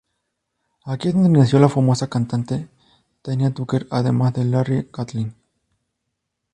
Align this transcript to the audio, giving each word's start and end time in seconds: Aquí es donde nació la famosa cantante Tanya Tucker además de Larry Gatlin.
Aquí 0.83 1.09
es 1.09 1.13
donde 1.13 1.29
nació 1.29 1.59
la 1.59 1.69
famosa 1.69 2.07
cantante 2.09 2.67
Tanya 3.21 3.51
Tucker 3.53 3.85
además 3.91 4.33
de 4.33 4.45
Larry 4.45 4.89
Gatlin. 4.91 5.35